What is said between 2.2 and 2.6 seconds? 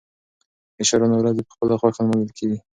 کېږي.